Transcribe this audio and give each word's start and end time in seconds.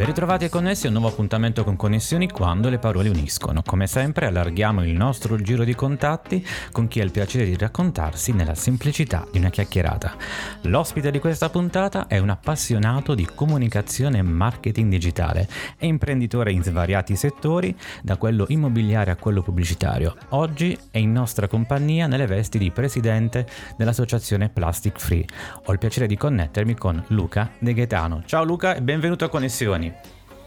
Ben 0.00 0.08
ritrovati 0.08 0.46
e 0.46 0.48
connessi 0.48 0.86
a 0.86 0.88
un 0.88 0.94
nuovo 0.94 1.10
appuntamento 1.10 1.62
con 1.62 1.76
Connessioni 1.76 2.30
quando 2.30 2.70
le 2.70 2.78
parole 2.78 3.10
uniscono. 3.10 3.60
Come 3.62 3.86
sempre 3.86 4.24
allarghiamo 4.24 4.82
il 4.82 4.94
nostro 4.94 5.36
giro 5.36 5.62
di 5.62 5.74
contatti 5.74 6.42
con 6.72 6.88
chi 6.88 7.00
ha 7.00 7.04
il 7.04 7.10
piacere 7.10 7.44
di 7.44 7.54
raccontarsi 7.54 8.32
nella 8.32 8.54
semplicità 8.54 9.26
di 9.30 9.36
una 9.36 9.50
chiacchierata. 9.50 10.16
L'ospite 10.62 11.10
di 11.10 11.18
questa 11.18 11.50
puntata 11.50 12.06
è 12.06 12.16
un 12.16 12.30
appassionato 12.30 13.14
di 13.14 13.28
comunicazione 13.34 14.16
e 14.16 14.22
marketing 14.22 14.88
digitale. 14.88 15.46
È 15.76 15.84
imprenditore 15.84 16.50
in 16.50 16.62
svariati 16.62 17.14
settori, 17.14 17.76
da 18.02 18.16
quello 18.16 18.46
immobiliare 18.48 19.10
a 19.10 19.16
quello 19.16 19.42
pubblicitario. 19.42 20.16
Oggi 20.30 20.78
è 20.90 20.96
in 20.96 21.12
nostra 21.12 21.46
compagnia 21.46 22.06
nelle 22.06 22.24
vesti 22.24 22.56
di 22.56 22.70
presidente 22.70 23.46
dell'associazione 23.76 24.48
Plastic 24.48 24.98
Free. 24.98 25.26
Ho 25.66 25.72
il 25.72 25.78
piacere 25.78 26.06
di 26.06 26.16
connettermi 26.16 26.74
con 26.74 27.04
Luca 27.08 27.50
De 27.58 27.74
Gaetano. 27.74 28.22
Ciao 28.24 28.44
Luca 28.44 28.74
e 28.74 28.80
benvenuto 28.80 29.26
a 29.26 29.28
Connessioni. 29.28 29.89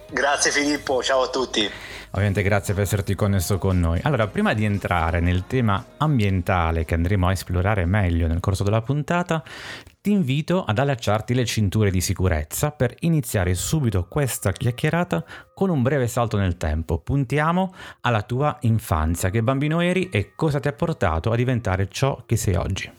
Grazie 0.09 0.51
Filippo, 0.51 1.01
ciao 1.01 1.23
a 1.23 1.29
tutti. 1.29 1.69
Ovviamente 2.11 2.43
grazie 2.43 2.75
per 2.75 2.83
esserti 2.83 3.15
connesso 3.15 3.57
con 3.57 3.79
noi. 3.79 3.99
Allora, 4.03 4.27
prima 4.27 4.53
di 4.53 4.65
entrare 4.65 5.19
nel 5.19 5.45
tema 5.47 5.83
ambientale 5.97 6.85
che 6.85 6.93
andremo 6.93 7.27
a 7.27 7.31
esplorare 7.31 7.85
meglio 7.85 8.27
nel 8.27 8.39
corso 8.39 8.63
della 8.63 8.83
puntata, 8.83 9.43
ti 9.99 10.11
invito 10.11 10.63
ad 10.63 10.77
allacciarti 10.77 11.33
le 11.33 11.45
cinture 11.45 11.89
di 11.89 12.01
sicurezza 12.01 12.69
per 12.69 12.95
iniziare 12.99 13.55
subito 13.55 14.05
questa 14.07 14.51
chiacchierata 14.51 15.25
con 15.55 15.71
un 15.71 15.81
breve 15.81 16.07
salto 16.07 16.37
nel 16.37 16.57
tempo. 16.57 16.99
Puntiamo 16.99 17.73
alla 18.01 18.21
tua 18.21 18.57
infanzia, 18.61 19.31
che 19.31 19.41
bambino 19.41 19.79
eri 19.79 20.09
e 20.09 20.33
cosa 20.35 20.59
ti 20.59 20.67
ha 20.67 20.73
portato 20.73 21.31
a 21.31 21.35
diventare 21.35 21.87
ciò 21.89 22.21
che 22.27 22.35
sei 22.35 22.53
oggi. 22.53 22.91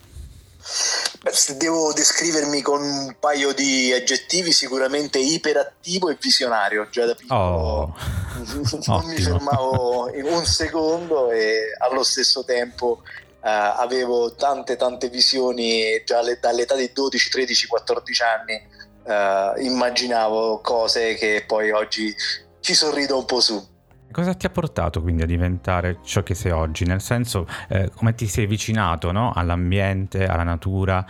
Se 1.31 1.57
devo 1.57 1.93
descrivermi 1.93 2.61
con 2.61 2.83
un 2.83 3.17
paio 3.19 3.53
di 3.53 3.93
aggettivi, 3.93 4.53
sicuramente 4.53 5.19
iperattivo 5.19 6.09
e 6.11 6.19
visionario. 6.21 6.89
Già 6.91 7.07
da 7.07 7.15
piccolo 7.15 7.41
Oh, 7.41 7.97
non 8.87 9.05
mi 9.07 9.17
fermavo 9.17 10.11
in 10.15 10.27
un 10.27 10.45
secondo 10.45 11.31
e 11.31 11.73
allo 11.79 12.03
stesso 12.03 12.45
tempo 12.45 13.03
eh, 13.43 13.49
avevo 13.51 14.35
tante 14.35 14.77
tante 14.77 15.09
visioni 15.09 16.03
già 16.05 16.21
le- 16.21 16.39
dall'età 16.41 16.75
di 16.75 16.91
12, 16.93 17.31
13, 17.31 17.67
14 17.69 18.23
anni. 18.23 18.63
eh, 19.07 19.53
immaginavo 19.65 20.61
cose 20.61 21.15
che 21.15 21.45
poi 21.47 21.71
oggi 21.71 22.15
ci 22.61 22.75
sorrido 22.75 23.17
un 23.19 23.25
po' 23.25 23.41
su. 23.41 23.73
Cosa 24.15 24.33
ti 24.35 24.47
ha 24.47 24.51
portato 24.51 25.03
quindi 25.03 25.25
a 25.25 25.27
diventare 25.27 25.99
ciò 26.05 26.23
che 26.23 26.37
sei 26.37 26.53
oggi? 26.53 26.85
Nel 26.85 27.01
senso, 27.01 27.49
eh, 27.69 27.91
come 27.97 28.15
ti 28.15 28.29
sei 28.29 28.45
avvicinato 28.45 29.11
no? 29.11 29.33
all'ambiente, 29.35 30.25
alla 30.25 30.45
natura? 30.45 31.05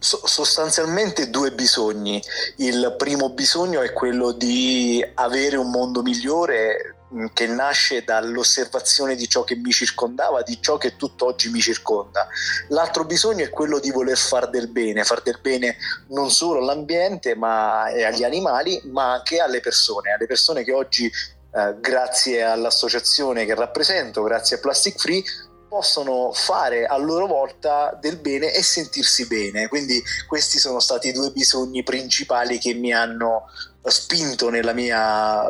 So- 0.00 0.26
sostanzialmente 0.26 1.30
due 1.30 1.52
bisogni. 1.52 2.20
Il 2.56 2.96
primo 2.98 3.30
bisogno 3.30 3.80
è 3.80 3.92
quello 3.92 4.32
di 4.32 5.00
avere 5.14 5.56
un 5.56 5.70
mondo 5.70 6.02
migliore 6.02 6.96
mh, 7.10 7.26
che 7.32 7.46
nasce 7.46 8.02
dall'osservazione 8.02 9.14
di 9.14 9.28
ciò 9.28 9.44
che 9.44 9.54
mi 9.54 9.70
circondava, 9.70 10.42
di 10.42 10.58
ciò 10.60 10.78
che 10.78 10.96
tutt'oggi 10.96 11.50
mi 11.50 11.60
circonda. 11.60 12.26
L'altro 12.70 13.04
bisogno 13.04 13.44
è 13.44 13.50
quello 13.50 13.78
di 13.78 13.92
voler 13.92 14.18
far 14.18 14.50
del 14.50 14.66
bene, 14.66 15.04
far 15.04 15.22
del 15.22 15.38
bene 15.40 15.76
non 16.08 16.28
solo 16.32 16.58
all'ambiente 16.58 17.36
ma, 17.36 17.88
e 17.88 18.02
agli 18.02 18.24
animali, 18.24 18.80
ma 18.86 19.12
anche 19.12 19.38
alle 19.38 19.60
persone, 19.60 20.10
alle 20.10 20.26
persone 20.26 20.64
che 20.64 20.72
oggi, 20.72 21.08
eh, 21.52 21.76
grazie 21.80 22.42
all'associazione 22.42 23.44
che 23.44 23.54
rappresento, 23.54 24.22
grazie 24.22 24.56
a 24.56 24.60
Plastic 24.60 24.98
Free, 24.98 25.22
possono 25.68 26.32
fare 26.32 26.86
a 26.86 26.96
loro 26.96 27.26
volta 27.26 27.96
del 28.00 28.16
bene 28.16 28.52
e 28.54 28.62
sentirsi 28.62 29.26
bene. 29.26 29.68
Quindi 29.68 30.02
questi 30.26 30.58
sono 30.58 30.80
stati 30.80 31.08
i 31.08 31.12
due 31.12 31.30
bisogni 31.30 31.82
principali 31.82 32.58
che 32.58 32.72
mi 32.72 32.92
hanno 32.92 33.44
spinto 33.82 34.48
nella 34.50 34.72
mia 34.72 35.42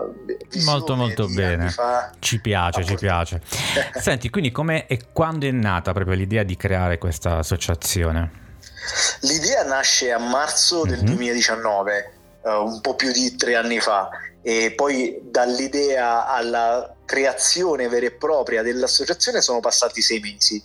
Molto, 0.64 0.94
molto 0.96 1.26
bene. 1.28 1.70
fa. 1.70 2.10
Ci 2.18 2.40
piace, 2.40 2.84
ci 2.84 2.94
piace. 2.96 3.40
Senti, 4.00 4.28
quindi 4.30 4.50
come 4.50 4.86
e 4.86 5.08
quando 5.12 5.46
è 5.46 5.50
nata 5.52 5.92
proprio 5.92 6.14
l'idea 6.16 6.42
di 6.42 6.56
creare 6.56 6.98
questa 6.98 7.38
associazione? 7.38 8.46
L'idea 9.20 9.64
nasce 9.64 10.12
a 10.12 10.18
marzo 10.18 10.82
del 10.84 10.98
Mhm. 10.98 11.06
2019, 11.06 12.12
eh, 12.44 12.50
un 12.50 12.80
po' 12.80 12.94
più 12.94 13.12
di 13.12 13.34
tre 13.36 13.54
anni 13.56 13.80
fa, 13.80 14.08
e 14.48 14.72
poi 14.74 15.20
dall'idea 15.24 16.26
alla 16.26 16.94
creazione 17.04 17.86
vera 17.86 18.06
e 18.06 18.12
propria 18.12 18.62
dell'associazione 18.62 19.42
sono 19.42 19.60
passati 19.60 20.00
sei 20.00 20.20
mesi. 20.20 20.64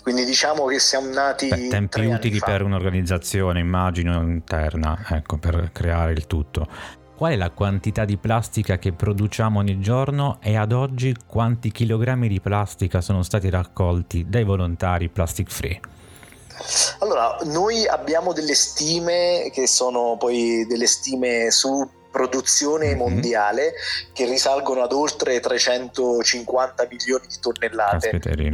Quindi 0.00 0.24
diciamo 0.24 0.66
che 0.66 0.78
siamo 0.78 1.10
nati 1.12 1.48
Beh, 1.48 1.66
tempi 1.66 2.04
utili 2.04 2.38
per 2.38 2.62
un'organizzazione, 2.62 3.58
immagino, 3.58 4.22
interna, 4.22 4.96
ecco, 5.08 5.38
per 5.38 5.70
creare 5.72 6.12
il 6.12 6.28
tutto. 6.28 6.68
Qual 7.16 7.32
è 7.32 7.36
la 7.36 7.50
quantità 7.50 8.04
di 8.04 8.16
plastica 8.16 8.78
che 8.78 8.92
produciamo 8.92 9.58
ogni 9.58 9.80
giorno 9.80 10.38
e 10.40 10.56
ad 10.56 10.70
oggi 10.70 11.12
quanti 11.26 11.72
chilogrammi 11.72 12.28
di 12.28 12.40
plastica 12.40 13.00
sono 13.00 13.24
stati 13.24 13.50
raccolti 13.50 14.26
dai 14.28 14.44
volontari 14.44 15.08
plastic 15.08 15.50
free? 15.50 15.80
Allora, 17.00 17.38
noi 17.42 17.88
abbiamo 17.88 18.32
delle 18.32 18.54
stime 18.54 19.50
che 19.52 19.66
sono 19.66 20.16
poi 20.16 20.64
delle 20.68 20.86
stime 20.86 21.50
su 21.50 21.98
produzione 22.10 22.92
Mhm. 22.92 22.98
mondiale 22.98 23.72
che 24.12 24.24
risalgono 24.24 24.82
ad 24.82 24.92
oltre 24.92 25.38
350 25.40 26.86
milioni 26.90 27.26
di 27.28 27.36
tonnellate 27.40 28.10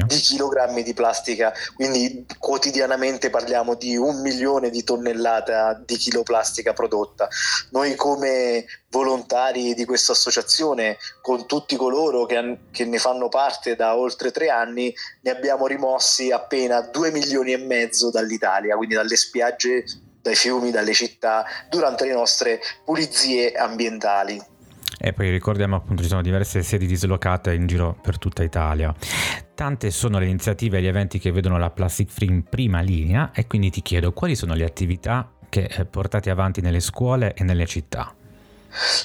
di 0.06 0.16
chilogrammi 0.16 0.82
di 0.82 0.94
plastica, 0.94 1.52
quindi 1.74 2.26
quotidianamente 2.38 3.30
parliamo 3.30 3.74
di 3.74 3.96
un 3.96 4.20
milione 4.20 4.70
di 4.70 4.84
tonnellate 4.84 5.82
di 5.84 5.96
chiloplastica 5.96 6.72
prodotta. 6.72 7.28
Noi 7.70 7.94
come 7.94 8.66
volontari 8.90 9.74
di 9.74 9.84
questa 9.84 10.12
associazione, 10.12 10.96
con 11.20 11.46
tutti 11.46 11.76
coloro 11.76 12.24
che, 12.24 12.58
che 12.70 12.84
ne 12.84 12.98
fanno 12.98 13.28
parte 13.28 13.76
da 13.76 13.96
oltre 13.96 14.30
tre 14.30 14.48
anni, 14.48 14.94
ne 15.22 15.30
abbiamo 15.30 15.66
rimossi 15.66 16.30
appena 16.30 16.80
due 16.80 17.10
milioni 17.10 17.52
e 17.52 17.58
mezzo 17.58 18.10
dall'Italia, 18.10 18.76
quindi 18.76 18.94
dalle 18.94 19.16
spiagge, 19.16 19.84
dai 20.28 20.36
fiumi, 20.36 20.70
dalle 20.70 20.92
città, 20.92 21.44
durante 21.70 22.04
le 22.06 22.14
nostre 22.14 22.60
pulizie 22.84 23.52
ambientali. 23.52 24.40
E 24.98 25.12
poi 25.12 25.30
ricordiamo 25.30 25.76
appunto 25.76 26.02
ci 26.02 26.08
sono 26.08 26.22
diverse 26.22 26.62
sedi 26.62 26.86
dislocate 26.86 27.52
in 27.52 27.66
giro 27.66 27.96
per 28.00 28.18
tutta 28.18 28.42
Italia. 28.42 28.94
Tante 29.54 29.90
sono 29.90 30.18
le 30.18 30.26
iniziative 30.26 30.78
e 30.78 30.82
gli 30.82 30.86
eventi 30.86 31.18
che 31.18 31.32
vedono 31.32 31.58
la 31.58 31.70
Plastic 31.70 32.10
Free 32.10 32.28
in 32.28 32.44
prima 32.44 32.80
linea 32.80 33.30
e 33.34 33.46
quindi 33.46 33.70
ti 33.70 33.82
chiedo 33.82 34.12
quali 34.12 34.34
sono 34.34 34.54
le 34.54 34.64
attività 34.64 35.30
che 35.48 35.68
eh, 35.70 35.84
portate 35.84 36.30
avanti 36.30 36.60
nelle 36.60 36.80
scuole 36.80 37.34
e 37.34 37.44
nelle 37.44 37.66
città. 37.66 38.14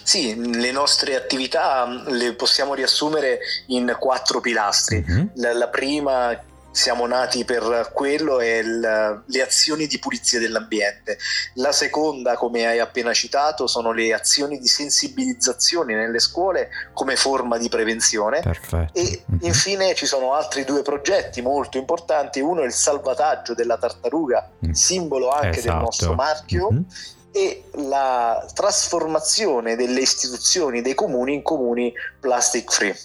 Sì, 0.04 0.36
le 0.36 0.72
nostre 0.72 1.16
attività 1.16 1.86
mh, 1.86 2.10
le 2.10 2.34
possiamo 2.34 2.74
riassumere 2.74 3.40
in 3.68 3.96
quattro 4.00 4.42
pilastri. 4.42 5.04
Mhm. 5.06 5.32
La, 5.36 5.54
la 5.54 5.68
prima 5.68 6.38
siamo 6.72 7.06
nati 7.06 7.44
per 7.46 7.92
quello 7.94 8.40
è 8.40 8.58
il- 8.60 9.24
le 9.26 9.42
azioni 9.42 9.88
di 9.88 10.00
pulizia 10.00 10.40
dell'ambiente. 10.40 11.18
La 11.56 11.72
seconda, 11.72 12.36
come 12.38 12.66
hai 12.66 12.80
appena 12.80 13.14
citato, 13.14 13.68
sono 13.68 13.92
le 13.92 14.14
azioni 14.14 14.58
di 14.58 14.68
sensibilizzazione 14.68 15.96
nelle 15.96 16.20
scuole 16.20 16.70
come 16.94 17.16
forma 17.16 17.58
di 17.58 17.70
prevenzione. 17.70 18.40
Perfetto. 18.42 18.98
E 18.98 19.24
Mhm. 19.26 19.38
infine 19.42 19.94
ci 19.96 20.06
sono 20.06 20.34
altri 20.34 20.64
due 20.64 20.82
progetti 20.82 21.42
molto 21.42 21.78
importanti. 21.78 22.40
Uno 22.40 22.62
è 22.62 22.66
il 22.66 22.74
salvataggio 22.74 23.54
della 23.54 23.78
tartaruga, 23.78 24.50
Mm. 24.66 24.72
simbolo 24.72 25.30
anche 25.30 25.60
Esatto. 25.60 25.74
del 25.74 25.84
nostro 25.84 26.14
marchio 26.14 26.72
Mhm. 26.72 26.86
e 27.34 27.64
la 27.88 28.46
trasformazione 28.54 29.76
delle 29.76 30.02
istituzioni 30.02 30.82
dei 30.82 30.94
comuni 30.96 31.34
in 31.36 31.42
comuni 31.42 31.94
plastic 32.20 32.72
free. 32.72 32.98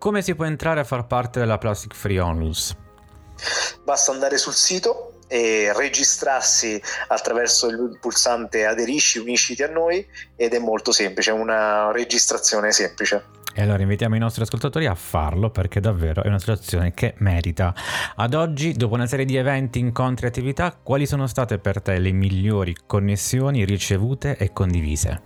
Come 0.00 0.22
si 0.22 0.34
può 0.34 0.46
entrare 0.46 0.80
a 0.80 0.84
far 0.84 1.06
parte 1.06 1.40
della 1.40 1.58
Plastic 1.58 1.94
Free 1.94 2.18
Onlus? 2.18 2.74
Basta 3.84 4.12
andare 4.12 4.38
sul 4.38 4.54
sito 4.54 5.18
e 5.28 5.74
registrarsi 5.76 6.80
attraverso 7.08 7.68
il 7.68 7.98
pulsante 8.00 8.64
aderisci, 8.64 9.18
unisciti 9.18 9.62
a 9.62 9.68
noi 9.68 10.02
ed 10.36 10.54
è 10.54 10.58
molto 10.58 10.90
semplice, 10.90 11.32
è 11.32 11.34
una 11.34 11.92
registrazione 11.92 12.72
semplice. 12.72 13.24
E 13.52 13.60
allora 13.60 13.82
invitiamo 13.82 14.16
i 14.16 14.18
nostri 14.18 14.42
ascoltatori 14.42 14.86
a 14.86 14.94
farlo 14.94 15.50
perché 15.50 15.80
davvero 15.80 16.22
è 16.22 16.28
una 16.28 16.38
situazione 16.38 16.94
che 16.94 17.12
merita. 17.18 17.74
Ad 18.16 18.32
oggi, 18.32 18.72
dopo 18.72 18.94
una 18.94 19.06
serie 19.06 19.26
di 19.26 19.36
eventi, 19.36 19.80
incontri 19.80 20.24
e 20.24 20.28
attività, 20.30 20.74
quali 20.82 21.04
sono 21.04 21.26
state 21.26 21.58
per 21.58 21.82
te 21.82 21.98
le 21.98 22.12
migliori 22.12 22.74
connessioni 22.86 23.66
ricevute 23.66 24.38
e 24.38 24.50
condivise? 24.54 25.20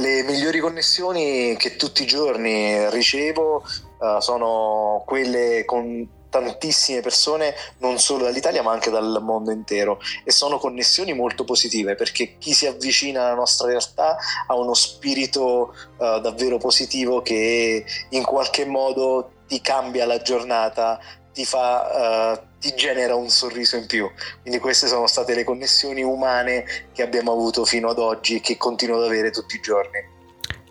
Le 0.00 0.22
migliori 0.22 0.60
connessioni 0.60 1.54
che 1.58 1.76
tutti 1.76 2.04
i 2.04 2.06
giorni 2.06 2.88
ricevo 2.88 3.56
uh, 3.98 4.18
sono 4.20 5.02
quelle 5.04 5.66
con 5.66 6.08
tantissime 6.30 7.00
persone 7.00 7.54
non 7.80 7.98
solo 7.98 8.24
dall'Italia 8.24 8.62
ma 8.62 8.72
anche 8.72 8.88
dal 8.88 9.18
mondo 9.20 9.50
intero. 9.50 10.00
E 10.24 10.32
sono 10.32 10.56
connessioni 10.56 11.12
molto 11.12 11.44
positive 11.44 11.96
perché 11.96 12.38
chi 12.38 12.54
si 12.54 12.64
avvicina 12.64 13.26
alla 13.26 13.34
nostra 13.34 13.66
realtà 13.66 14.16
ha 14.46 14.54
uno 14.54 14.72
spirito 14.72 15.74
uh, 15.98 16.18
davvero 16.20 16.56
positivo 16.56 17.20
che 17.20 17.84
in 18.08 18.24
qualche 18.24 18.64
modo 18.64 19.32
ti 19.46 19.60
cambia 19.60 20.06
la 20.06 20.22
giornata 20.22 20.98
ti 21.32 21.44
fa 21.44 22.38
uh, 22.38 22.58
ti 22.58 22.74
genera 22.74 23.14
un 23.14 23.28
sorriso 23.28 23.76
in 23.76 23.86
più 23.86 24.10
quindi 24.42 24.58
queste 24.58 24.86
sono 24.86 25.06
state 25.06 25.34
le 25.34 25.44
connessioni 25.44 26.02
umane 26.02 26.64
che 26.92 27.02
abbiamo 27.02 27.32
avuto 27.32 27.64
fino 27.64 27.88
ad 27.88 27.98
oggi 27.98 28.36
e 28.36 28.40
che 28.40 28.56
continuo 28.56 28.98
ad 28.98 29.04
avere 29.04 29.30
tutti 29.30 29.56
i 29.56 29.60
giorni 29.60 30.18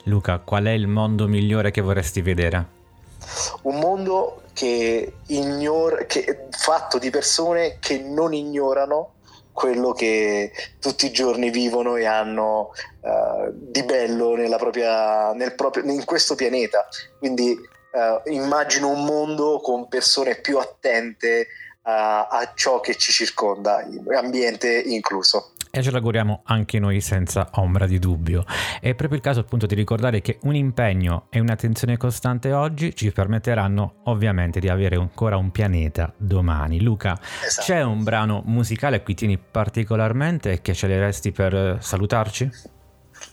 Luca 0.03 0.39
qual 0.39 0.65
è 0.65 0.71
il 0.71 0.87
mondo 0.87 1.27
migliore 1.27 1.71
che 1.71 1.81
vorresti 1.81 2.21
vedere? 2.21 2.77
un 3.63 3.79
mondo 3.79 4.43
che 4.53 5.13
ignora, 5.27 6.05
che, 6.05 6.47
fatto 6.49 6.97
di 6.97 7.09
persone 7.09 7.77
che 7.79 7.99
non 7.99 8.33
ignorano 8.33 9.13
quello 9.51 9.91
che 9.91 10.51
tutti 10.79 11.07
i 11.07 11.11
giorni 11.11 11.49
vivono 11.49 11.95
e 11.97 12.05
hanno 12.05 12.71
uh, 13.01 13.51
di 13.51 13.83
bello 13.83 14.35
propria, 14.57 15.33
nel 15.33 15.53
proprio, 15.53 15.83
in 15.83 16.05
questo 16.05 16.35
pianeta. 16.35 16.87
Quindi 17.17 17.57
uh, 17.91 18.29
immagino 18.29 18.89
un 18.89 19.05
mondo 19.05 19.59
con 19.59 19.87
persone 19.87 20.35
più 20.35 20.57
attente 20.57 21.47
a, 21.83 22.27
a 22.27 22.51
ciò 22.53 22.79
che 22.79 22.95
ci 22.95 23.11
circonda, 23.11 23.85
ambiente 24.15 24.81
incluso 24.85 25.53
e 25.71 25.83
ce 25.83 25.91
l'auguriamo 25.91 26.41
anche 26.45 26.79
noi 26.79 26.99
senza 26.99 27.49
ombra 27.53 27.85
di 27.85 27.99
dubbio. 27.99 28.43
È 28.79 28.95
proprio 28.95 29.17
il 29.17 29.23
caso 29.23 29.41
appunto 29.41 29.65
di 29.65 29.75
ricordare 29.75 30.21
che 30.21 30.39
un 30.43 30.55
impegno 30.55 31.27
e 31.29 31.39
un'attenzione 31.39 31.97
costante 31.97 32.51
oggi 32.53 32.95
ci 32.95 33.11
permetteranno 33.11 34.01
ovviamente 34.05 34.59
di 34.59 34.67
avere 34.67 34.95
ancora 34.95 35.37
un 35.37 35.51
pianeta 35.51 36.11
domani. 36.17 36.81
Luca, 36.81 37.17
esatto. 37.45 37.67
c'è 37.67 37.83
un 37.83 38.03
brano 38.03 38.41
musicale 38.45 38.97
a 38.97 39.01
cui 39.01 39.13
tieni 39.13 39.37
particolarmente 39.37 40.53
e 40.53 40.61
che 40.61 40.73
ce 40.73 40.87
le 40.87 40.99
resti 40.99 41.31
per 41.31 41.77
salutarci? 41.79 42.77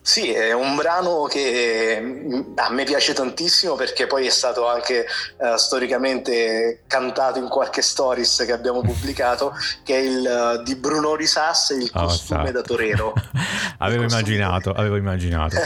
Sì, 0.06 0.32
è 0.32 0.52
un 0.52 0.76
brano 0.76 1.24
che 1.24 1.98
mm, 2.00 2.52
a 2.54 2.70
me 2.70 2.84
piace 2.84 3.12
tantissimo 3.12 3.74
perché 3.74 4.06
poi 4.06 4.26
è 4.26 4.30
stato 4.30 4.68
anche 4.68 5.04
uh, 5.38 5.56
storicamente 5.56 6.82
cantato 6.86 7.40
in 7.40 7.48
qualche 7.48 7.82
stories 7.82 8.44
che 8.46 8.52
abbiamo 8.52 8.82
pubblicato, 8.82 9.52
che 9.82 9.96
è 9.96 9.98
il 9.98 10.58
uh, 10.58 10.62
di 10.62 10.76
Bruno 10.76 11.16
Risas, 11.16 11.70
il 11.70 11.90
oh, 11.92 12.04
costume 12.04 12.52
da 12.52 12.62
torero. 12.62 13.14
avevo 13.78 14.04
immaginato, 14.04 14.70
avevo 14.70 14.94
immaginato. 14.96 15.56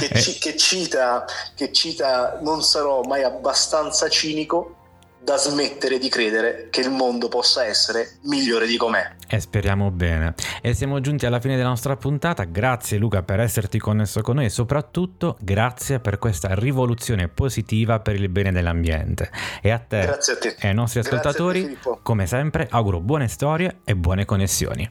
che, 0.00 0.06
eh. 0.06 0.20
ci, 0.20 0.38
che, 0.38 0.56
cita, 0.56 1.24
che 1.54 1.72
cita 1.72 2.38
non 2.40 2.64
sarò 2.64 3.02
mai 3.02 3.22
abbastanza 3.22 4.08
cinico 4.08 4.82
da 5.24 5.38
smettere 5.38 5.98
di 5.98 6.10
credere 6.10 6.68
che 6.68 6.82
il 6.82 6.90
mondo 6.90 7.28
possa 7.28 7.64
essere 7.64 8.18
migliore 8.24 8.66
di 8.66 8.76
com'è. 8.76 9.12
E 9.26 9.40
speriamo 9.40 9.90
bene. 9.90 10.34
E 10.60 10.74
siamo 10.74 11.00
giunti 11.00 11.24
alla 11.24 11.40
fine 11.40 11.56
della 11.56 11.70
nostra 11.70 11.96
puntata. 11.96 12.44
Grazie 12.44 12.98
Luca 12.98 13.22
per 13.22 13.40
esserti 13.40 13.78
connesso 13.78 14.20
con 14.20 14.36
noi 14.36 14.44
e 14.44 14.50
soprattutto 14.50 15.38
grazie 15.40 15.98
per 15.98 16.18
questa 16.18 16.54
rivoluzione 16.54 17.28
positiva 17.28 18.00
per 18.00 18.16
il 18.16 18.28
bene 18.28 18.52
dell'ambiente. 18.52 19.30
E 19.62 19.70
a 19.70 19.78
te, 19.78 20.06
a 20.06 20.18
te. 20.18 20.56
e 20.58 20.68
ai 20.68 20.74
nostri 20.74 21.00
ascoltatori, 21.00 21.78
te, 21.82 21.98
come 22.02 22.26
sempre, 22.26 22.68
auguro 22.70 23.00
buone 23.00 23.26
storie 23.28 23.78
e 23.82 23.96
buone 23.96 24.26
connessioni. 24.26 24.88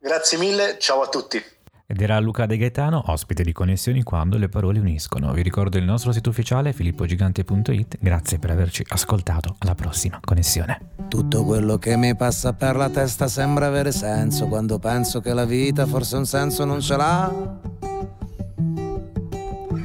Grazie 0.00 0.38
mille, 0.38 0.78
ciao 0.78 1.02
a 1.02 1.08
tutti. 1.08 1.53
Ed 1.86 2.00
era 2.00 2.18
Luca 2.18 2.46
De 2.46 2.56
Gaetano, 2.56 3.02
ospite 3.08 3.42
di 3.42 3.52
Connessioni 3.52 4.02
quando 4.02 4.38
le 4.38 4.48
parole 4.48 4.78
uniscono. 4.78 5.34
Vi 5.34 5.42
ricordo 5.42 5.76
il 5.76 5.84
nostro 5.84 6.12
sito 6.12 6.30
ufficiale 6.30 6.72
filippogigante.it. 6.72 7.98
Grazie 8.00 8.38
per 8.38 8.50
averci 8.50 8.82
ascoltato. 8.88 9.56
Alla 9.58 9.74
prossima 9.74 10.18
connessione. 10.24 10.92
Tutto 11.08 11.44
quello 11.44 11.76
che 11.76 11.94
mi 11.98 12.16
passa 12.16 12.54
per 12.54 12.76
la 12.76 12.88
testa 12.88 13.28
sembra 13.28 13.66
avere 13.66 13.92
senso 13.92 14.46
quando 14.46 14.78
penso 14.78 15.20
che 15.20 15.34
la 15.34 15.44
vita 15.44 15.84
forse 15.84 16.16
un 16.16 16.24
senso 16.24 16.64
non 16.64 16.80
ce 16.80 16.96
l'ha. 16.96 17.60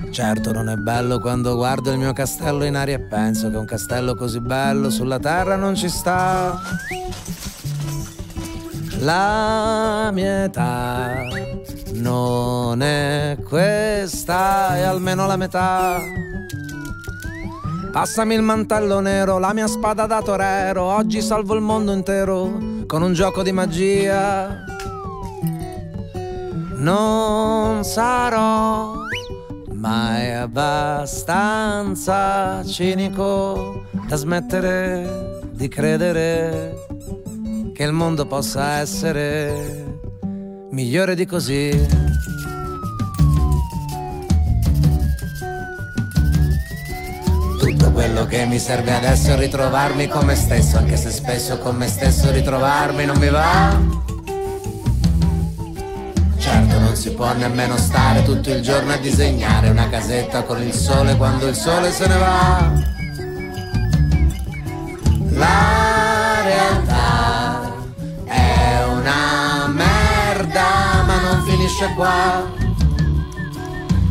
Certo 0.10 0.54
non 0.54 0.69
è 0.69 0.75
bello 0.75 1.19
quando 1.19 1.56
guardo 1.56 1.92
il 1.92 1.98
mio 1.98 2.13
castello 2.13 2.63
in 2.63 2.75
aria 2.75 2.96
e 2.96 3.01
penso 3.01 3.50
che 3.50 3.57
un 3.57 3.66
castello 3.66 4.16
così 4.16 4.40
bello 4.40 4.90
sulla 4.90 5.19
terra 5.19 5.57
non 5.57 5.75
ci 5.75 5.90
sta. 5.90 6.62
La 9.00 10.10
mia 10.13 10.46
età 10.46 11.58
non 12.00 12.81
è 12.81 13.38
questa, 13.44 14.78
è 14.78 14.81
almeno 14.81 15.28
la 15.28 15.36
metà. 15.38 16.01
Passami 17.92 18.36
il 18.36 18.42
mantello 18.42 19.00
nero, 19.00 19.40
la 19.40 19.54
mia 19.54 19.68
spada 19.68 20.06
da 20.06 20.22
torero, 20.22 20.84
oggi 20.84 21.22
salvo 21.22 21.56
il 21.56 21.62
mondo 21.62 21.92
intero 21.92 22.57
con 22.86 23.01
un 23.01 23.13
gioco 23.13 23.44
di 23.44 23.51
magia. 23.51 24.63
Non 26.75 27.84
sarò 27.84 28.94
mai 29.74 30.34
abbastanza 30.36 31.44
cinico 32.63 33.86
da 34.07 34.16
smettere 34.16 35.42
di 35.51 35.68
credere 35.68 36.75
che 37.74 37.84
il 37.84 37.92
mondo 37.92 38.25
possa 38.25 38.78
essere 38.78 39.88
migliore 40.71 41.16
di 41.16 41.25
così. 41.25 41.88
Tutto 47.60 47.92
quello 47.92 48.25
che 48.25 48.45
mi 48.45 48.60
serve 48.60 48.94
adesso 48.94 49.31
è 49.31 49.38
ritrovarmi 49.38 50.07
con 50.07 50.25
me 50.25 50.36
stesso, 50.36 50.77
anche 50.77 50.95
se 50.95 51.10
spesso 51.12 51.57
con 51.57 51.75
me 51.75 51.88
stesso 51.88 52.31
ritrovarmi 52.31 53.06
non 53.06 53.18
mi 53.18 53.30
va. 53.30 53.77
Certo 56.38 56.80
non 56.80 56.95
si 56.95 57.12
può 57.12 57.33
nemmeno 57.33 57.77
stare 57.77 58.24
tutto 58.24 58.50
il 58.51 58.62
giorno 58.62 58.94
a 58.94 58.98
disegnare 58.98 59.69
una 59.69 59.89
casetta 59.89 60.44
con 60.44 60.62
il 60.62 60.74
sole 60.74 61.15
quando 61.18 61.48
il 61.48 61.56
sole 61.56 61.92
se 61.92 62.07
ne 62.07 62.18
va. 62.18 62.72
La 65.31 66.42
realtà 66.44 67.74
è 68.25 68.83
una 68.92 69.38
finisce 71.69 71.94
qua. 71.94 72.44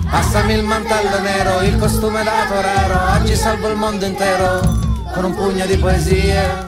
Passami 0.08 0.55
il 0.55 0.62
mantello 0.62 1.19
nero, 1.20 1.60
il 1.62 1.76
costume 1.76 2.22
da 2.22 2.46
torero, 2.49 2.99
oggi 3.16 3.34
salvo 3.34 3.69
il 3.69 3.76
mondo 3.76 4.06
intero 4.06 4.60
con 5.12 5.25
un 5.25 5.34
pugno 5.34 5.66
di 5.66 5.76
poesie. 5.76 6.66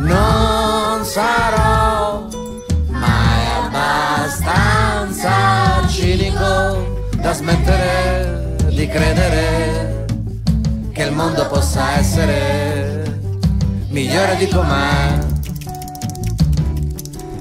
Non 0.00 1.04
sarò 1.04 2.28
mai 2.88 3.46
abbastanza 3.64 5.32
cinico 5.88 7.08
da 7.16 7.32
smettere 7.32 8.56
di 8.68 8.86
credere 8.86 10.06
che 10.92 11.02
il 11.02 11.12
mondo 11.12 11.46
possa 11.48 11.98
essere 11.98 13.20
migliore 13.88 14.36
di 14.36 14.48
com'è 14.48 15.18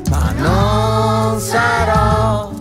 ma 0.10 0.32
non 0.38 0.88
sarò 1.39 2.51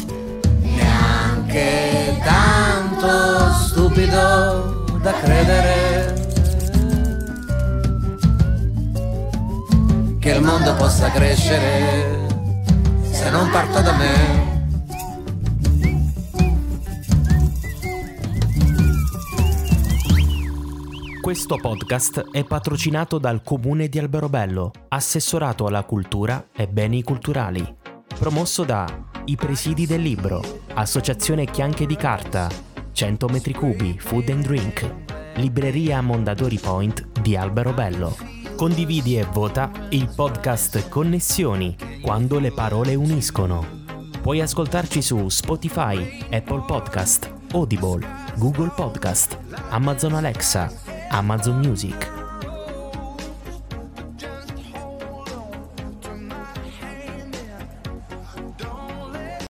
neanche 0.61 2.17
tanto 2.23 3.53
stupido 3.55 4.85
da 5.03 5.13
credere 5.15 6.27
che 10.21 10.31
il 10.31 10.43
mondo 10.43 10.75
possa 10.77 11.11
crescere 11.11 12.27
se 13.11 13.31
non 13.31 13.51
parto 13.51 13.81
da 13.81 13.97
me. 13.97 14.47
Questo 21.21 21.57
podcast 21.57 22.31
è 22.31 22.45
patrocinato 22.45 23.19
dal 23.19 23.43
Comune 23.43 23.89
di 23.89 23.99
Alberobello, 23.99 24.71
assessorato 24.89 25.67
alla 25.67 25.83
cultura 25.83 26.49
e 26.55 26.69
beni 26.69 27.03
culturali. 27.03 27.78
Promosso 28.19 28.65
da 28.65 28.85
I 29.27 29.37
Presidi 29.37 29.87
del 29.87 30.03
Libro, 30.03 30.43
Associazione 30.75 31.45
Chianche 31.45 31.87
di 31.87 31.95
Carta, 31.95 32.49
100 32.91 33.29
metri 33.29 33.55
cubi, 33.55 33.97
Food 33.97 34.31
and 34.31 34.45
Drink, 34.45 34.95
Libreria 35.37 36.03
Mondadori 36.03 36.59
Point 36.59 37.21
di 37.21 37.37
Alberobello. 37.37 38.17
Condividi 38.57 39.17
e 39.19 39.25
vota 39.25 39.71
il 39.91 40.13
podcast 40.13 40.89
Connessioni, 40.89 41.77
quando 42.03 42.41
le 42.41 42.51
parole 42.51 42.97
uniscono. 42.97 43.65
Puoi 44.21 44.41
ascoltarci 44.41 45.01
su 45.01 45.29
Spotify, 45.29 46.19
Apple 46.33 46.65
Podcast, 46.67 47.33
Audible, 47.53 48.05
Google 48.37 48.73
Podcast, 48.75 49.39
Amazon 49.71 50.15
Alexa, 50.15 50.73
Amazon 51.11 51.59
Music, 51.59 52.18